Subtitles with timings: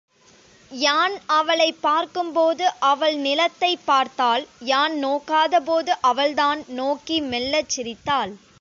[0.71, 8.33] யான் அவளைப் பார்க்கும்போது அவள் நிலத்தைப் பார்த்தாள் யான் நோக்காதபோது அவள் தான் நோக்கி மெல்லச் சிரித்தாள்.